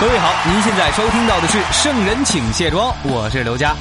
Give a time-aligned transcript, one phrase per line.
[0.00, 3.74] 各位好，您现在收听到的是《圣人请卸妆》，我是刘佳。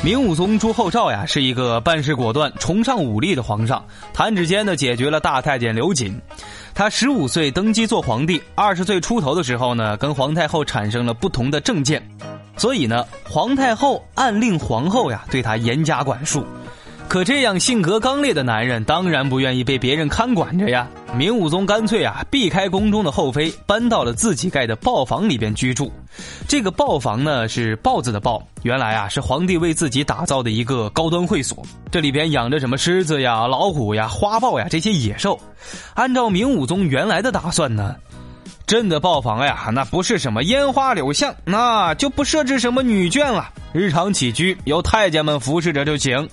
[0.00, 6.16] 明武宗朱厚照呀，是一个办事果断、崇尚武力的皇上，弹指间呢解决了大太监刘瑾。
[6.74, 12.00] 他十五岁登基做皇帝，二十岁出头的时候呢，跟皇太后产生了不同的政见，
[12.56, 16.46] 所以呢，皇太后暗令皇后呀对他严加管束。
[17.14, 20.88] 可这样性格刚烈的男人当然不愿意被别人看管着呀。
[21.16, 25.92] 明武宗干脆啊避开宫中的后妃，搬到了自己盖的豹房里边居住。
[26.48, 31.64] 这个豹房呢是豹子的豹，原来啊是皇帝为自己打造的一个高端会所。
[31.88, 35.38] 这里边养着什么狮子呀、老虎呀、花豹呀这些野兽。
[35.94, 37.94] 按照明武宗原来的打算呢，
[38.66, 46.28] 朕的豹房呀那不是什么烟花柳巷，那就不设置什么女眷了，日常起居由太监们服侍着就行。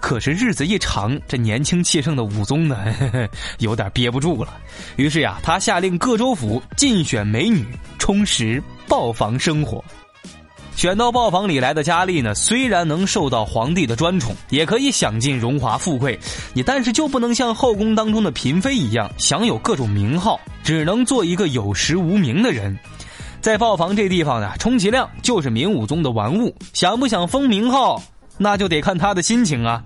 [0.00, 2.78] 可是日子一长，这年轻气盛的武宗呢，
[3.58, 4.56] 有点憋不住了。
[4.96, 7.66] 于是呀，他下令各州府尽选美女，
[7.98, 9.84] 充实豹房生活。
[10.76, 16.16] 选到豹房里来的佳丽呢，虽然能受到皇帝的专宠，也可以享尽荣华富贵，
[16.54, 22.78] 你但是就不能像后宫当中的嫔妃一样享有各种名号，只能做一个有实无名的人。
[23.40, 28.00] 在豹房这地方呢，充其量就是明武宗的玩物，想不想封名号？
[28.38, 29.82] 那就得看他的心情啊。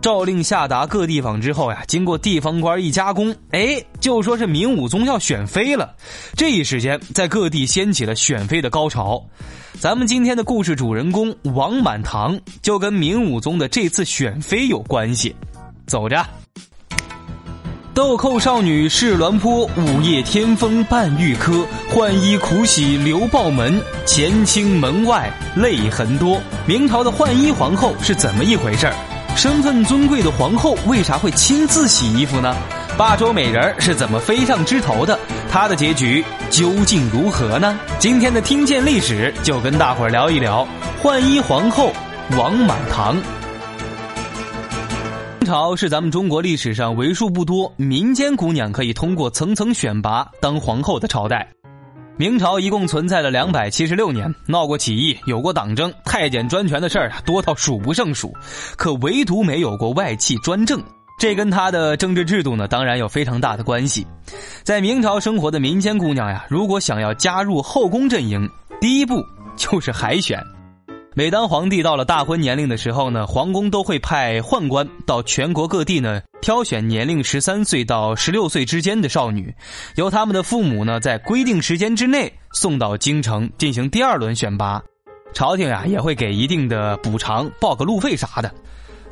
[0.00, 5.92] 诏令下达各地方之后呀，经过地方官一加工，哎，就说是明武宗要选妃了。
[6.36, 9.20] 这一时间，在各地掀起了选妃的高潮。
[9.80, 15.34] 咱们今天的故事主人公王满堂，就跟明武宗的这次选妃有关系。
[15.86, 16.24] 走着。
[17.98, 21.66] 豆蔻少女试鸾坡，午夜天风伴玉珂。
[21.92, 26.40] 浣衣苦洗留豹门，前清门外泪痕多。
[26.64, 28.94] 明朝的浣衣皇后是怎么一回事儿
[29.34, 32.54] 身份尊贵的皇后为啥会亲自洗衣服呢？
[32.96, 35.18] 霸州美人是怎么飞上枝头的？
[35.50, 37.76] 她的结局究竟如何呢？
[37.98, 40.64] 今天的听见历史就跟大伙儿聊一聊
[41.02, 41.92] 浣衣皇后
[42.36, 43.16] 王满堂。
[45.48, 51.48] 朝是咱们中国历史上为数不多民间姑娘可以通过层层选拔当皇后的朝代。
[52.18, 58.30] 明朝一共存在了两百七十六年，闹过起义，有过党争，太监专权的事儿啊多到数不胜数，
[58.76, 60.82] 可唯独没有过外戚专政。
[61.18, 64.06] 这跟他的政治制度呢，当然有非常大的关系。
[64.62, 68.46] 在明朝生活的民间姑娘呀，如果想要加入后宫阵营，
[68.82, 69.24] 第一步
[69.56, 70.44] 就是海选。
[71.18, 79.52] 每当皇帝到了大婚年龄的时候呢，皇宫都会派宦官到全国各地呢挑选年龄十三岁到十六岁之间的少女，
[79.96, 84.80] 由他们的父母呢在规定时间之内送到京城进行第二轮选拔，
[85.34, 88.54] 朝廷呀也会给一定的补偿，报个路费啥的。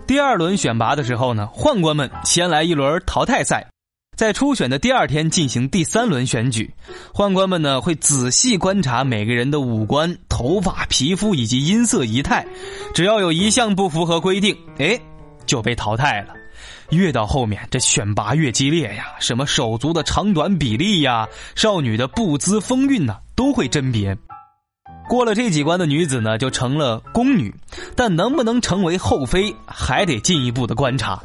[0.06, 3.67] 第二轮选拔的时候呢，宦官们先来一轮淘汰赛。
[4.16, 6.72] 在初选的第二天进行第三轮选举，
[7.12, 12.47] 宦官们呢会仔细观察每个人的五官、头发、皮肤以及音色仪态，
[12.94, 14.99] 只要有一项不符合规定，哎，
[15.44, 16.32] 就被淘汰了。
[16.88, 24.16] 越到后面，这选拔越激烈呀，什么手足的长短比例呀，少女的步姿风韵呢，都会甄别。
[25.10, 27.55] 过了这几关的女子呢，就成了宫女，
[27.94, 31.22] 但能不能成为后妃，还得进一步的观察。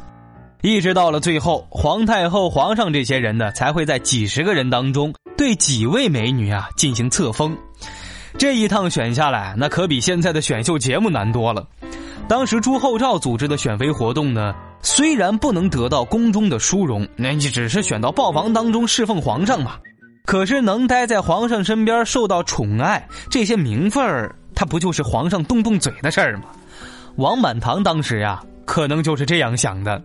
[0.62, 7.56] 一直到了最后，皇太后、皇上这些人呢，才会在几十个人当中对几位美女啊进行册封。
[8.38, 11.66] 这一趟选下来，那可比现在的选秀节目难多了。
[12.28, 19.72] 当时朱厚照组织的选妃活动呢，虽然不能得到宫中的殊荣，那你只是选到豹房当中侍奉皇上嘛。
[20.24, 26.44] 可是能待在皇上身边受到宠爱，这些名分儿，他不就是皇上动动嘴的事儿吗？
[27.16, 30.00] 王满堂当时呀，可能就是这样想的。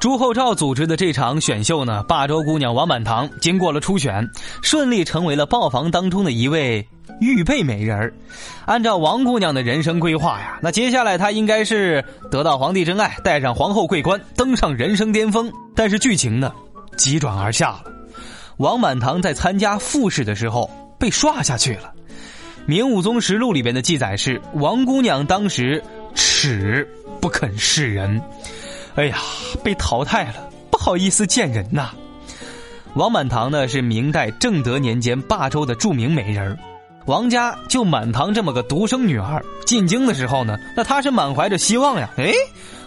[0.00, 4.26] 朱厚照组织的这场选秀呢，霸州姑娘王满堂经过了初选，
[4.62, 6.88] 顺利成为了豹房当中的一位
[7.20, 8.10] 预备美人
[8.64, 15.52] 按照王姑娘的人生规划呀，那接下来她应该是得到皇帝真爱，戴上皇后桂冠，登上人生巅峰。
[15.74, 16.50] 但是剧情呢，
[16.96, 17.84] 急转而下了。
[18.56, 21.92] 王满堂在参加复试的时候被刷下去了。
[22.64, 25.82] 《明武宗实录》里边的记载是，王姑娘当时
[26.14, 26.88] 耻，
[27.20, 28.18] 不肯示人。
[28.96, 29.18] 哎呀，
[29.62, 31.90] 被淘汰了，不好意思见人呐。
[32.94, 36.58] 王满堂呢是明代正德年间霸州的著名美人
[37.06, 42.10] 王家就满堂这么个独生女儿进京的时候呢，那她是满怀着希望呀。
[42.16, 42.32] 哎，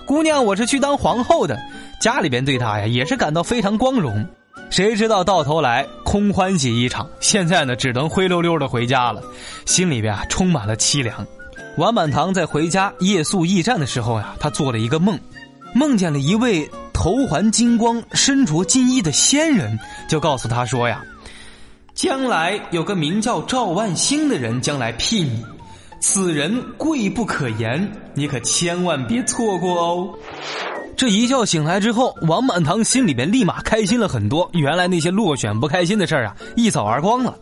[0.05, 1.57] 姑娘，我是去当皇后的，
[1.99, 4.25] 家里边对她呀也是感到非常光荣。
[4.69, 9.21] 谁知道到头来空欢喜一场，现在呢只能灰溜溜的回家了，
[9.65, 11.25] 心里边啊充满了凄凉。
[11.77, 15.19] 王满堂在回家夜宿驿站的时候呀，他做了一个梦，
[15.73, 19.77] 梦见了一位头环金光、身着金衣的仙人，
[20.07, 21.03] 就告诉他说呀。
[21.93, 25.43] 将来有个名叫赵万兴的人将来聘你，
[25.99, 30.09] 此人贵不可言，你可千万别错过哦。
[30.95, 37.35] 这一觉醒来之后，王满堂心里边立马开心了很多，原来那些落选不开心的事儿啊，一扫而光了。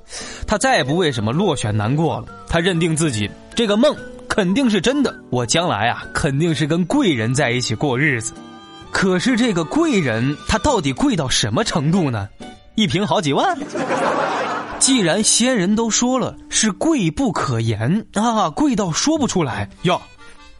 [0.47, 3.95] 他再也不为什么落选难过了，他认定自己这个梦
[4.33, 8.33] 肯定是真的，我将来啊肯定是跟贵人在一起过日子。
[8.89, 12.29] 可是这个贵人他到底贵到什么程度呢？
[12.75, 13.59] 一瓶好几万。
[14.79, 20.01] 既然仙人都说了是贵不可言啊，贵到说不出来哟，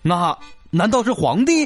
[0.02, 0.38] 那
[0.70, 1.66] 难道是皇帝？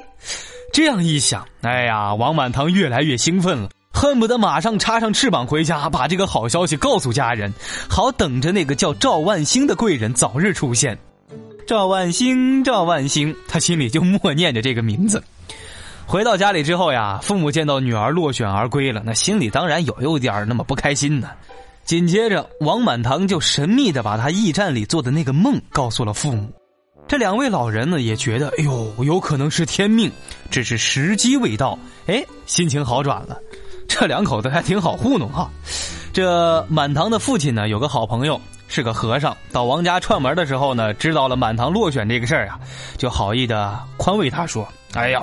[0.72, 7.52] 这样一想，哎呀，王满堂越来越兴奋了，恨不得马上插上翅膀回家，把这个好消息告诉家人，
[7.90, 10.96] 好等着那个叫赵万兴的贵人早日出现。
[11.68, 15.24] 赵万兴，赵万兴，他心里就默念着这个名字。
[16.06, 21.30] 回到家里之后呀，父母见到女儿落选而归了，那心里当然有有点那么不开心呢。
[21.84, 26.48] 紧接着，王满堂就神秘的把他驿站里做的那个梦告诉了父母。
[27.08, 30.12] 这两位老人呢，也觉得，哎呦，有可能是天命，
[30.52, 31.78] 只是时机未到。
[32.06, 33.38] 哎，心情好转了。
[33.88, 35.50] 这两口子还挺好糊弄哈。
[36.14, 38.40] 这满堂的父亲呢，有个好朋友
[38.76, 42.60] 是个和尚，到王家串门的时候呢，知道了满堂落选这个事儿啊，
[42.98, 45.22] 就好意的宽慰他说：“哎呦，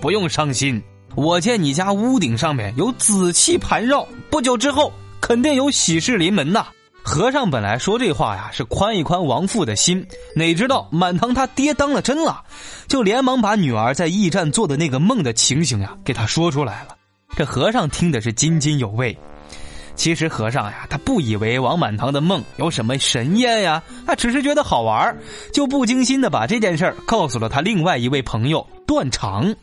[0.00, 0.80] 不用伤心，
[1.16, 6.66] 我见你家屋顶上面有紫气盘绕，不久之后。”肯定有喜事临门呐！
[7.02, 12.44] 和尚本来说这话呀，是宽一宽王父的心，哪知道满堂他爹当了真了，
[12.86, 16.94] 就连忙把女儿在驿站做的那个梦的情形呀，给他说出来了。
[17.36, 19.18] 这和尚听的是津津有味。
[19.96, 25.16] 其实和尚呀，他不以为王满堂的梦有什么神验呀，他只是觉得好玩，
[25.52, 29.54] 就不经心的把这件事儿告诉了他另外一位朋友段长。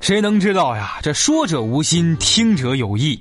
[0.00, 1.00] 谁能知道呀？
[1.02, 3.20] 这说者无心，听者有意。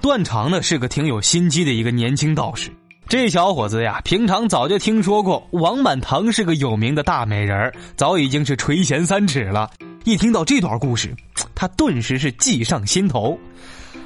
[0.00, 2.70] 段长呢是个挺有心机的一个年轻道士，
[3.06, 9.70] 这小伙子呀，平常早就听说过王满堂是个有名的大美人早已经是垂涎三尺了。
[10.04, 11.14] 一听到这段故事，
[11.54, 13.38] 他顿时是计上心头。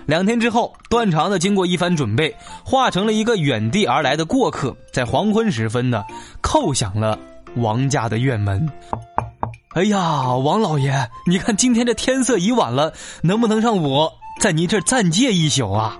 [0.06, 2.34] 两天之后，段长呢经过一番准备，
[2.64, 6.04] 化成了一个远地而来的过客，在黄昏时分呢，
[6.42, 7.18] 叩响了
[7.56, 8.68] 王家的院门。
[9.74, 10.92] 哎呀，王老爷，
[11.26, 12.92] 你看今天这天色已晚了，
[13.22, 14.12] 能不能让我？
[14.40, 15.98] 在您这儿暂借一宿啊！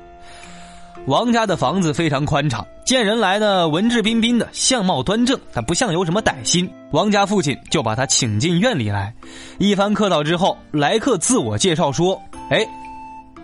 [1.07, 6.71] 王家的房子非常宽敞，见人来呢，文质彬彬的，相貌端正，他不像有什么歹心。
[6.93, 9.15] 王家父亲就把他请进院里来，
[9.59, 12.21] 一番客套之后，来客自我介绍说
[12.51, 12.67] ：“哎，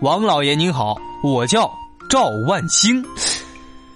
[0.01, 1.71] 王老爷您好，我叫
[2.09, 3.05] 赵万兴。”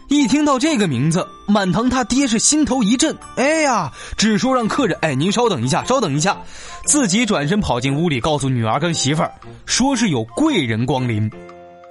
[0.07, 3.17] 一听到这个名字，满堂他爹是心头一震。
[3.37, 6.37] 哎呀，只说让客人，哎，您稍等一下，稍等一下，
[6.85, 9.33] 自己转身跑进屋里，告诉女儿跟媳妇儿，
[9.65, 11.27] 说是有贵人光临。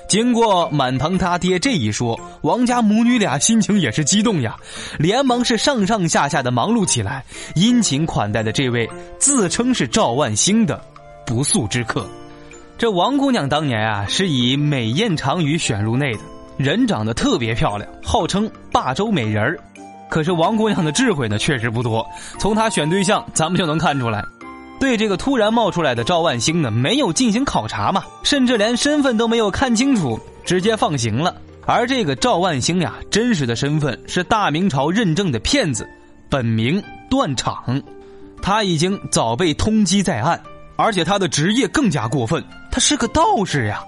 [0.09, 4.54] 经过满堂他爹这一说，王家母女俩心情也是激动呀，
[4.97, 7.25] 连忙是上上下下的忙碌起来，
[7.56, 10.80] 殷勤款待的这位自称是赵万兴的
[11.26, 12.09] 不速之客。
[12.76, 16.21] 这王姑娘当年啊，是以美艳长于选入内的。
[16.57, 19.59] 人长得特别漂亮，号称霸州美人儿。
[20.09, 22.04] 可是王姑娘的智慧呢，确实不多。
[22.38, 24.25] 从她选对象，咱们就能看出来，
[24.78, 31.35] 对这个突然冒出来的赵万兴呢，没有进行考察嘛，甚至连身份都没有看清楚，直接放行了。
[31.66, 35.88] 而这个赵万兴呀，真实的身份是大明朝认证的骗子，
[36.28, 37.81] 本名段场，
[38.43, 40.40] 他已经早被通缉在案，
[40.76, 43.83] 而且他的职业更加过分，他是个道士呀。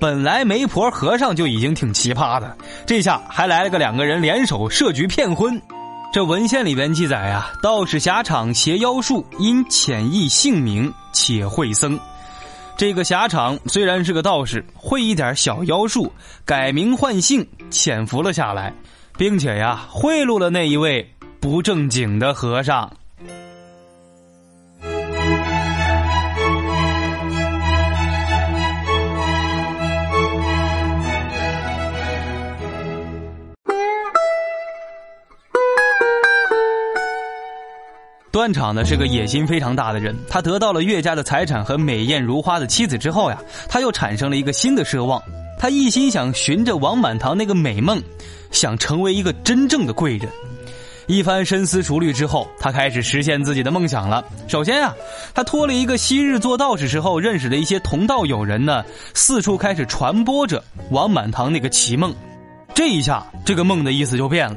[0.00, 5.60] 本来媒婆和尚就已经挺奇葩的，这下还来了个两个人联手设局骗婚。
[6.12, 11.98] 这文献里边记载啊，道士狭场邪妖术，因潜意姓名且会僧。
[12.76, 16.12] 这个狭场虽然是个道士，会一点小妖术，
[16.44, 18.74] 改名换姓潜伏了下来，
[19.16, 21.08] 并且呀贿赂了那一位
[21.40, 22.92] 不正经的和尚。
[38.34, 45.22] 段场呢是个野心非常大的人，他得到了岳家的财产和美艳如花的妻子之后呀，他又产生了一个新的奢望，
[45.56, 48.02] 他一心想寻着王满堂那个美梦，
[48.50, 50.28] 想成为一个真正的贵人。
[51.06, 54.24] 一番深思熟虑之后，他开始实现自己的梦想了。
[54.48, 54.92] 首先啊，
[55.32, 60.60] 他托了一个昔日做道士时候认识的一些同道友人呢，四处开始传播着
[60.90, 62.12] 王满堂那个奇梦。
[62.74, 64.56] 这一下，这个梦的意思就变了。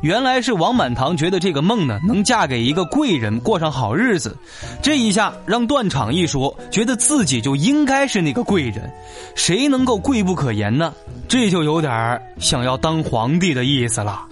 [0.00, 4.36] 原来是王满堂觉得这个梦呢，能嫁给一个贵人，过上好日子。
[4.80, 8.90] 这一下让断场一说，觉得自己就应该是那个贵人，
[9.34, 10.94] 谁能够贵不可言呢？
[11.26, 14.24] 这就有点想要当皇帝的意思了。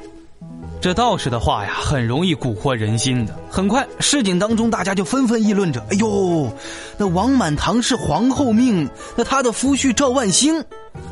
[0.78, 3.34] 这道士的话呀，很容易蛊惑人心的。
[3.50, 6.48] 很快，市井当中大家就纷纷议论着：“哎呦，
[6.96, 10.62] 那王满堂是皇后命，那他的夫婿赵万兴，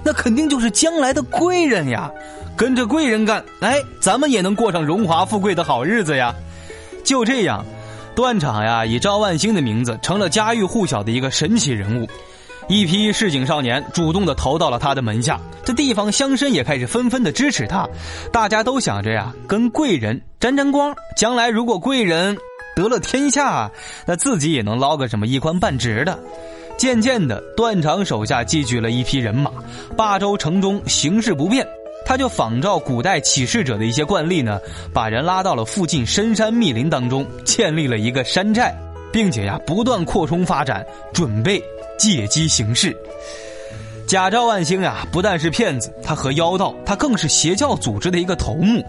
[0.04, 2.10] 那肯定就是将来的贵人呀！
[2.56, 6.34] 跟着贵人干，哎，咱们也能过上荣华富贵的好日子呀！”
[7.02, 7.64] 就这样，
[8.14, 12.08] 段场呀，以赵万兴的名字成了家喻户晓的一个神奇人物。
[12.66, 17.86] 一批市井少年主动的投到了他的门下，这地方乡绅也开始纷纷的支持他，
[18.32, 22.38] 大家都想着呀，跟贵人沾沾光，将来如果贵人
[22.74, 23.70] 得了天下，
[24.06, 26.18] 那自己也能捞个什么一官半职的。
[26.76, 29.50] 渐渐的，段长手下积聚了一批人马，
[29.96, 31.66] 霸州城中形势不变，
[32.04, 34.60] 他就仿照古代起事者的一些惯例呢，
[34.92, 38.74] 把人拉到了附近深山密林当中，建立了一个山寨，
[39.12, 41.62] 并且呀，不断扩充发展，准备。
[41.96, 42.94] 借机行事，
[44.04, 48.80] 假赵万兴呀，不但是骗子，他和妖道，他更是邪教组织的一个头目。《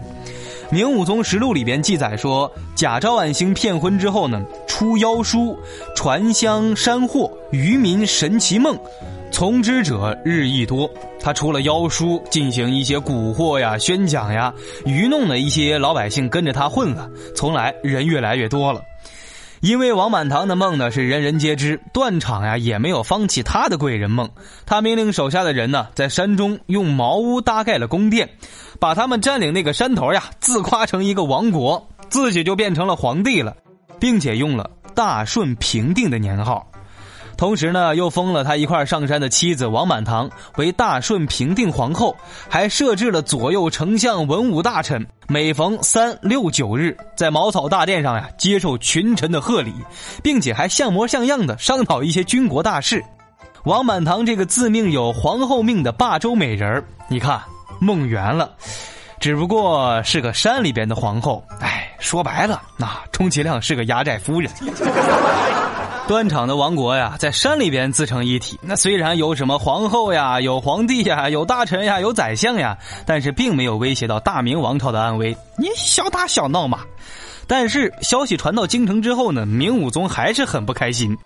[0.70, 4.44] 明武宗实录》里边记载说，假赵万兴骗婚之后呢，
[4.78, 5.58] 出妖书，
[5.94, 8.78] 传香山货，渔民神奇梦，
[9.32, 10.86] 从之者日益多。
[11.18, 14.52] 他出了妖书，进行一些蛊惑呀、宣讲呀，
[14.84, 18.82] 愚弄了一些老百姓跟着他混了，从来人越来越多了。
[19.60, 24.28] 因为王满堂的梦呢是人人皆知，断场呀也没有放弃他的贵人梦。
[24.66, 28.28] 他命令手下的人呢在山中用茅屋搭盖了宫殿，
[28.78, 33.56] 把他们占领那个山头呀自夸成一个王国，自己就变成了皇帝了，
[33.98, 36.66] 并且用了大顺平定的年号。
[37.36, 42.16] 同时呢，又封了他一块上山的妻子王满堂为大顺平定皇后，
[42.48, 49.74] 还设置了左右丞相、文武大臣，每逢三六九日，在茅草大殿上呀接受群臣的贺礼，
[50.22, 53.04] 并且还像模像样的商讨一些军国大事。
[53.64, 57.38] 王满堂这个自命有皇后命的霸州美人你看
[57.80, 58.54] 梦圆了，
[59.20, 61.44] 只不过是个山里边的皇后。
[61.60, 64.50] 哎，说白了，那充其量是个压寨夫人。
[66.06, 68.56] 断场的王国呀，在山里边自成一体。
[68.62, 75.36] 那虽然有什么皇后呀，有皇帝呀，有大臣呀，有宰相呀，但是并没有威胁到大明王朝的安危。
[75.58, 76.80] 你小打小闹嘛。
[77.48, 81.16] 但是消息传到京城之后呢，明武宗还是很不开心。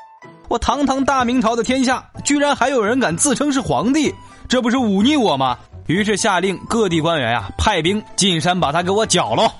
[0.48, 4.14] 我堂堂大明朝的天下，居然还有人敢自称是皇帝，
[4.48, 5.58] 这不是忤逆我吗？
[5.88, 9.52] 于是下令各地官员呀，派兵进山把他给我剿了。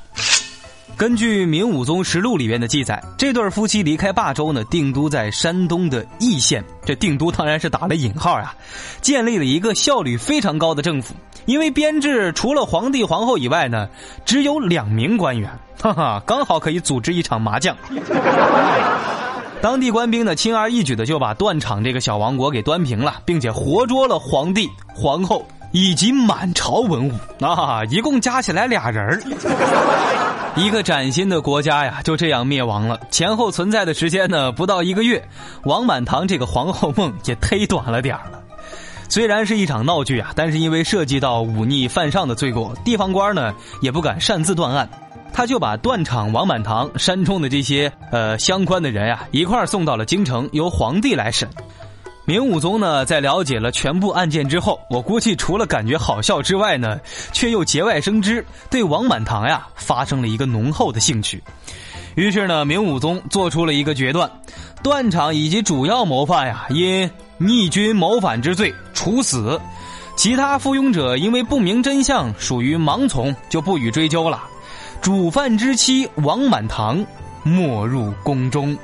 [1.00, 6.62] 根据《明武宗实录》里面的记载，这对夫妻离开霸州呢，定都在山东的易县。
[6.84, 8.54] 这定都当然是打了引号啊，
[9.00, 11.14] 建立了一个效率非常高的政府。
[11.46, 13.88] 因为编制除了皇帝、皇后以外呢，
[14.26, 17.74] 只有两名官员，哈哈，刚好可以组织一场麻将。
[19.62, 27.12] 当地官兵呢，轻而易举的就把断场这个小王国给端平了，并且活捉了皇帝、皇后以及满朝文武
[27.44, 29.22] 啊，一共加起来俩人儿。
[30.56, 32.98] 一个崭新的国家呀，就这样灭亡了。
[33.10, 35.22] 前后存在的时间呢，不到一个月。
[35.64, 38.40] 王满堂这个皇后梦也忒短了点儿了。
[39.08, 44.88] 虽然是一场闹剧啊，但是因为涉及到忤逆犯上的罪过，地方官呢也不敢擅自断案，
[45.32, 51.48] 他就把断场王满堂山中的这些呃相关的人呀一块儿送到了京城，由皇帝来审。
[52.30, 57.00] 明武宗呢，在了解了全部案件之后，我估计除了感觉好笑之外呢，
[57.32, 61.42] 却又节外生枝，对王满堂呀发生了一个浓厚的兴趣。
[62.14, 64.30] 于是呢，明武宗做出了一个决断：
[64.80, 69.58] 断场以及主要谋犯呀，因逆军谋反之罪处死；
[70.14, 74.40] 其他附庸者因为不明真相，属于盲从，就不予追究了。
[75.02, 77.04] 主犯之妻王满堂
[77.42, 78.78] 没入宫中。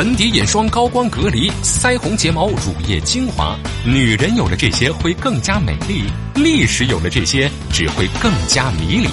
[0.00, 3.54] 粉底、眼霜、高光、隔离、腮红、睫毛、乳液、精华，
[3.84, 9.08] 女人有了这些会更加美丽；历史有了这些只会更加迷离。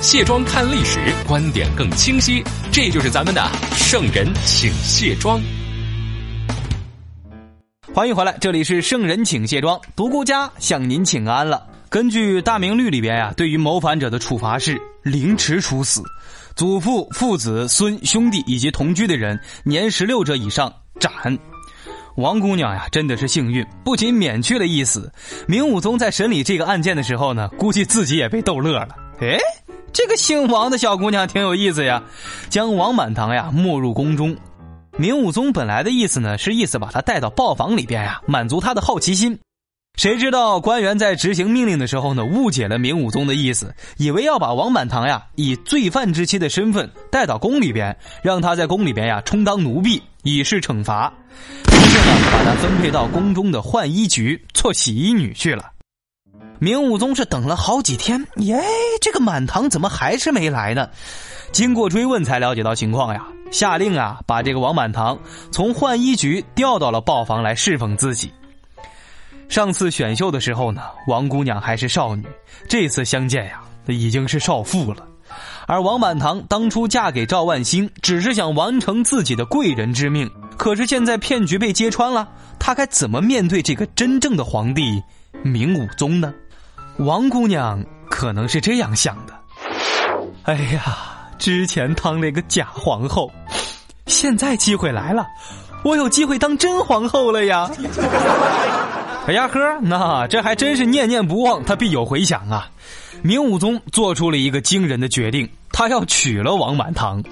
[0.00, 2.42] 卸妆看历史，观点更清晰。
[2.72, 5.38] 这就是咱们的圣人请卸妆。
[7.92, 11.66] 欢迎回来，这里是圣人请卸妆，独孤家向您请安了。
[11.90, 16.02] 根据《大明律》里边呀，对于谋反者的处罚是凌迟处死。
[16.60, 21.10] 祖父、父子、孙、兄弟以及同居的人年十六者以上斩。
[22.16, 25.10] 王姑娘呀，真的是幸运，不仅免去了一死，
[25.48, 28.88] 明武宗在审理这个案件的时候呢，估计自己也被逗乐了。
[29.20, 29.38] 哎，
[29.90, 32.02] 这个姓王的小姑娘挺有意思呀，
[32.50, 34.36] 将王满堂呀没入宫中。
[34.98, 39.38] 明武宗本来的意思呢，是意思把他带到豹房里边呀，满足他的好奇心。
[39.96, 51.12] 谁知道官员在执行命令的时候呢，误解了明武宗的意思，以为要把王满堂呀以罪犯之妻的身份带到宫里边，让他在宫里边呀充当奴婢，以示惩罚。
[51.66, 55.70] 于是呢，把他分配到宫中的浣衣局做洗衣女去了。
[56.58, 58.58] 明武宗是等了好几天，耶，
[59.02, 60.88] 这个满堂怎么还是没来呢？
[61.52, 65.18] 经过追问才了解到情况呀，下令啊，把这个王满堂
[65.50, 68.32] 从浣衣局调到了豹房来侍奉自己。
[69.50, 72.24] 上次选秀的时候呢，王姑娘还是少女，
[72.68, 75.04] 这次相见呀，已经是少妇了。
[75.66, 82.28] 而王满堂当初嫁给赵万兴，只是想完成自己的贵人之命，可是现在骗局被揭穿了，
[82.60, 85.02] 他该怎么面对这个真正的皇帝
[85.42, 86.32] 明武宗呢？
[86.98, 89.34] 王姑娘可能是这样想的：
[90.44, 90.96] 哎呀，
[91.38, 93.28] 之前当了个假皇后，
[94.06, 95.26] 现在机会来了，
[95.82, 97.68] 我有机会当真皇后了呀！
[99.26, 102.68] 哎呀呵，那这还真是念念不忘，他必有回响啊！
[103.22, 107.22] 明武宗做出了一个惊人的决定，他要娶了王满堂。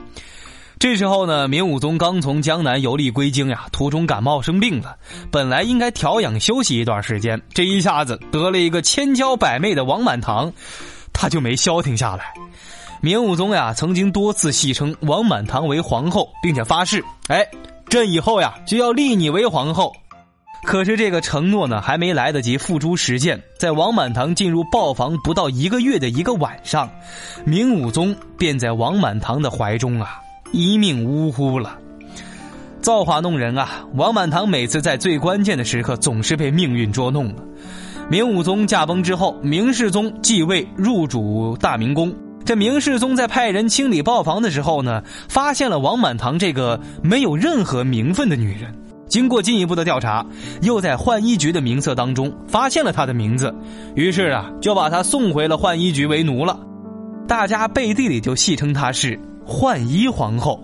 [0.78, 4.96] 这时候呢，明武宗刚从江南游历归京呀，途中感冒生病了，
[5.32, 10.52] 本来应该调养休息一段时间，这一下子得了一个千娇百媚的王满堂，
[11.12, 12.32] 他就没消停下来。
[13.00, 17.44] 明武宗呀，曾经多次戏称王满堂为皇后，并且发誓：哎，
[17.88, 19.92] 朕以后呀，就要立你为皇后。
[20.68, 26.90] 可是这个承诺呢，还没来得及付诸实践，在王满堂进入豹房不到一个月的一个晚上，
[27.46, 30.20] 明武宗便在王满堂的怀中啊
[30.52, 31.78] 一命呜呼了。
[32.82, 33.82] 造化弄人啊！
[33.94, 37.42] 王满堂每次在最关键的时刻，总是被命运捉弄了。
[38.10, 42.14] 明武宗驾崩之后，明世宗继位入主大明宫。
[42.44, 48.70] 这明世宗在派人清理豹房的时候呢，发现了王满堂这个没有任何名分的女人。
[49.08, 50.24] 经过进一步的调查，
[50.62, 53.54] 又在浣衣局的名册当中发现了她的名字，
[53.94, 56.58] 于是啊，就把她送回了浣衣局为奴了。
[57.26, 60.62] 大家背地里就戏称她是浣衣皇后。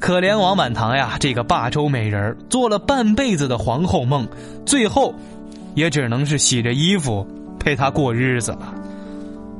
[0.00, 4.26] 可怜王满堂呀，这个霸州美人做了半辈子的皇后梦，
[4.66, 5.14] 最后
[5.74, 7.24] 也只能是洗着衣服
[7.60, 8.71] 陪她过日子了。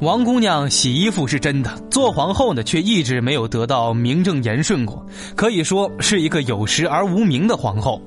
[0.02, 8.02] 王姑娘洗衣服是真的，做皇后呢却一直没有得到名正言顺过，可以说是一个有实而无名的皇后。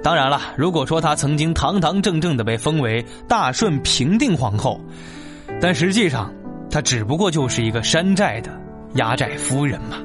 [0.00, 4.80] 当然了，如果说她曾经堂堂正正的被封为大顺平定皇后，
[5.60, 6.32] 但实际上
[6.70, 8.52] 她只不过就是一个山寨的
[8.94, 9.96] 压寨夫人嘛。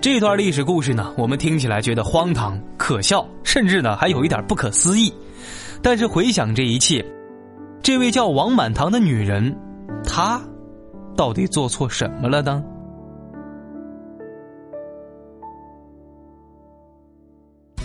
[0.00, 5.12] 这段历史故事呢，我们听起来觉得荒唐、可笑，甚至呢还有一点不可思议。
[5.82, 7.04] 但是回想这一切，
[7.82, 9.54] 这位叫王满堂的女人。
[10.18, 10.42] 他
[11.16, 12.60] 到底做错什么了呢？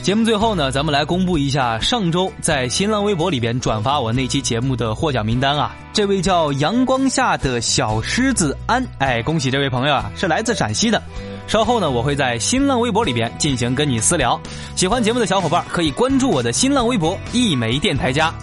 [0.01, 5.75] 节目最后呢，咱们来公布一下上周在新浪微博里边转发我那期节目的获奖名单啊！
[5.93, 10.99] 这位叫阳光下的小狮子安，哎，恭喜这位朋友啊，是来自陕西的。
[11.45, 14.41] 稍后呢，我会在新浪微博里边进行跟你私聊。
[14.75, 18.33] 喜欢节目的小伙伴可以关注我的新浪微博一枚电台家。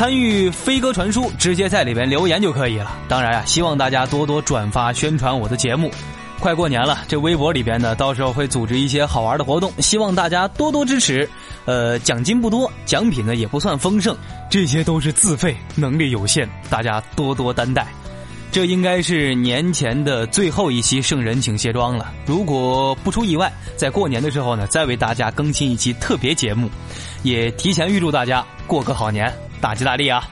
[0.00, 2.96] 参与飞鸽传书，直接在里边留言就可以了。
[3.06, 5.90] 当然啊，希望大家多多转发宣传我的节目。
[6.38, 11.28] 快过年了，这微博里边呢，到时候会组织一些好玩的活动，希望大家多多支持。
[11.66, 14.16] 呃，奖金不多，奖品呢也不算丰盛，
[14.48, 17.86] 这些都是自费，能力有限，大家多多担待。
[18.50, 22.10] 这应该是年前的最后一期圣人请卸妆了。
[22.24, 26.70] 如果不出意外，在过年的时候呢，再为大家更新一期特别节目，
[27.22, 29.30] 也提前预祝大家过个好年。
[29.60, 30.26] 大吉大利啊！